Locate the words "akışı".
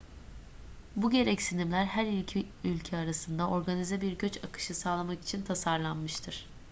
4.43-4.73